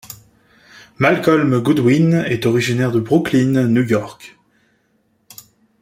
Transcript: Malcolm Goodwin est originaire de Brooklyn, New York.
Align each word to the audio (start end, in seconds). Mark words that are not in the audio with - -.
Malcolm 0.97 1.59
Goodwin 1.61 2.23
est 2.25 2.47
originaire 2.47 2.91
de 2.91 2.99
Brooklyn, 2.99 3.67
New 3.67 3.83
York. 3.83 4.35